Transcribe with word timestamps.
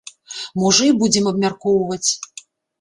Можа 0.63 0.87
і 0.89 0.95
будзем 1.05 1.29
абмяркоўваць. 1.35 2.05